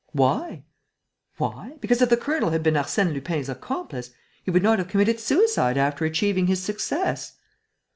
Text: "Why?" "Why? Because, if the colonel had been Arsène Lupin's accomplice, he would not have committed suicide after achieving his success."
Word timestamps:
"Why?" 0.13 0.63
"Why? 1.37 1.77
Because, 1.79 2.01
if 2.01 2.09
the 2.09 2.17
colonel 2.17 2.49
had 2.49 2.63
been 2.63 2.73
Arsène 2.73 3.13
Lupin's 3.13 3.49
accomplice, 3.49 4.09
he 4.41 4.49
would 4.49 4.63
not 4.63 4.79
have 4.79 4.87
committed 4.87 5.19
suicide 5.19 5.77
after 5.77 6.05
achieving 6.05 6.47
his 6.47 6.59
success." 6.63 7.33